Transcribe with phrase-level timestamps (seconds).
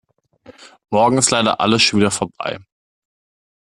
[0.89, 2.57] Morgen ist leider alles schon wieder vorbei.